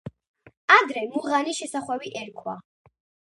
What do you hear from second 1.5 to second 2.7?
შესახვევი ერქვა.